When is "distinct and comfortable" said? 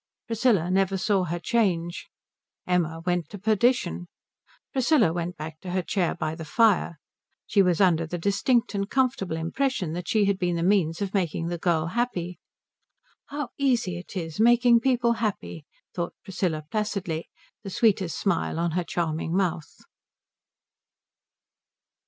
8.17-9.37